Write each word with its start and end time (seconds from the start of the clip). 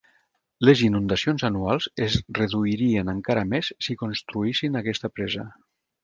Les 0.67 0.79
inundacions 0.85 1.43
anuals 1.49 1.85
es 2.05 2.15
reduirien 2.37 3.11
encara 3.13 3.43
més 3.51 3.69
si 3.89 3.97
construïssin 4.03 4.79
aquesta 4.81 5.13
presa. 5.19 5.45